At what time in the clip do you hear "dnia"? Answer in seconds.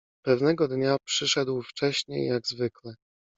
0.67-0.97